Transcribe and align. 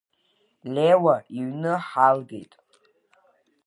Леуа 0.73 1.15
иҩны 1.37 1.73
ҳалгеит. 1.87 2.53